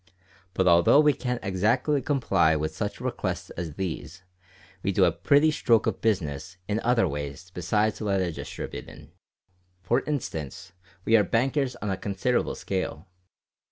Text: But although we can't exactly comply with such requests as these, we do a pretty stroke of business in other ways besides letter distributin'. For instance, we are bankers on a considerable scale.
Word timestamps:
But 0.55 0.67
although 0.67 0.99
we 0.99 1.13
can't 1.13 1.43
exactly 1.45 2.01
comply 2.01 2.55
with 2.55 2.75
such 2.75 2.99
requests 2.99 3.51
as 3.51 3.75
these, 3.75 4.23
we 4.81 4.91
do 4.91 5.05
a 5.05 5.11
pretty 5.11 5.51
stroke 5.51 5.85
of 5.85 6.01
business 6.01 6.57
in 6.67 6.79
other 6.79 7.07
ways 7.07 7.51
besides 7.51 8.01
letter 8.01 8.31
distributin'. 8.31 9.11
For 9.83 10.01
instance, 10.07 10.71
we 11.05 11.15
are 11.15 11.23
bankers 11.23 11.75
on 11.83 11.91
a 11.91 11.97
considerable 11.97 12.55
scale. 12.55 13.09